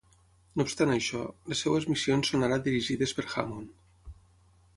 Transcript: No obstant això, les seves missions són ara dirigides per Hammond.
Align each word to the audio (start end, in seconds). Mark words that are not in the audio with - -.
No 0.59 0.63
obstant 0.67 0.93
això, 0.93 1.19
les 1.53 1.61
seves 1.65 1.85
missions 1.91 2.33
són 2.33 2.47
ara 2.49 2.59
dirigides 2.69 3.15
per 3.21 3.27
Hammond. 3.35 4.15